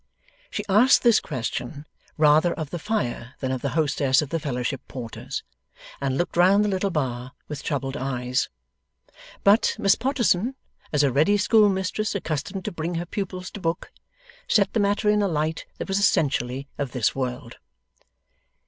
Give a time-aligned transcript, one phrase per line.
[0.49, 1.85] She asked this question,
[2.17, 5.43] rather of the fire than of the hostess of the Fellowship Porters,
[6.01, 8.49] and looked round the little bar with troubled eyes.
[9.43, 10.55] But, Miss Potterson,
[10.91, 13.91] as a ready schoolmistress accustomed to bring her pupils to book,
[14.47, 17.57] set the matter in a light that was essentially of this world.